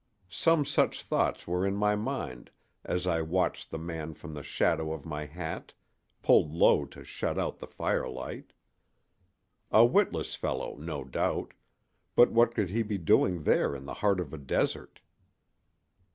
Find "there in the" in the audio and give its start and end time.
13.43-13.93